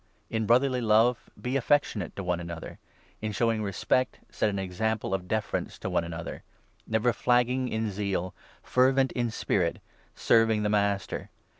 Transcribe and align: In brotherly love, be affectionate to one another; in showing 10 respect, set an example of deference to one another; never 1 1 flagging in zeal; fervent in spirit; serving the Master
In 0.31 0.47
brotherly 0.47 0.81
love, 0.81 1.29
be 1.39 1.55
affectionate 1.55 2.15
to 2.15 2.23
one 2.23 2.39
another; 2.39 2.79
in 3.21 3.31
showing 3.31 3.59
10 3.59 3.63
respect, 3.65 4.19
set 4.31 4.49
an 4.49 4.57
example 4.57 5.13
of 5.13 5.27
deference 5.27 5.77
to 5.77 5.91
one 5.91 6.03
another; 6.03 6.41
never 6.87 7.09
1 7.09 7.13
1 7.13 7.13
flagging 7.13 7.67
in 7.67 7.91
zeal; 7.91 8.33
fervent 8.63 9.11
in 9.11 9.29
spirit; 9.29 9.79
serving 10.15 10.63
the 10.63 10.69
Master 10.69 11.29